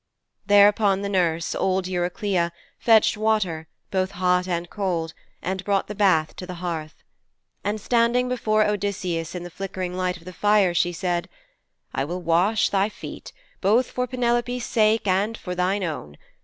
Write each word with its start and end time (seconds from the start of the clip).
Thereupon 0.47 1.03
the 1.03 1.09
nurse, 1.09 1.53
old 1.53 1.85
Eurycleia, 1.85 2.51
fetched 2.79 3.17
water, 3.17 3.67
both 3.91 4.09
hot 4.17 4.47
and 4.47 4.67
cold, 4.67 5.13
and 5.43 5.63
brought 5.63 5.85
the 5.85 5.93
bath 5.93 6.35
to 6.37 6.47
the 6.47 6.55
hearth. 6.55 6.95
And 7.63 7.79
standing 7.79 8.27
before 8.27 8.65
Odysseus 8.65 9.35
in 9.35 9.43
the 9.43 9.51
flickering 9.51 9.95
light 9.95 10.17
of 10.17 10.25
the 10.25 10.33
fire, 10.33 10.73
she 10.73 10.91
said, 10.91 11.29
'I 11.93 12.05
will 12.05 12.21
wash 12.23 12.69
thy 12.69 12.89
feet, 12.89 13.31
both 13.61 13.91
for 13.91 14.07
Penelope's 14.07 14.65
sake 14.65 15.05
and 15.05 15.37
for 15.37 15.53
thine 15.53 15.83
own. 15.83 16.17